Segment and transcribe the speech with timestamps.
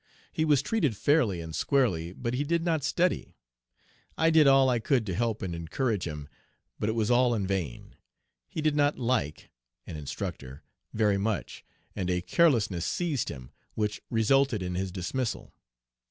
[0.33, 3.35] He was treated fairly and squarely, but he did not study.
[4.17, 6.27] I did all I could to help and encourage him,
[6.79, 7.93] but it was all in vain.
[8.49, 9.51] He did not like
[9.85, 11.63] (an instructor) very much,
[11.95, 15.53] and a carelessness seized him, which resulted in his dismissal.